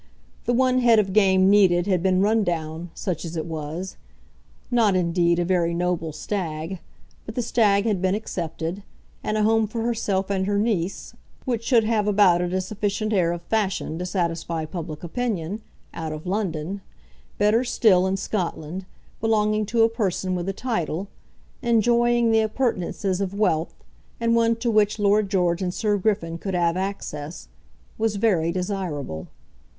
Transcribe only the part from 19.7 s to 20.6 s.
a person with a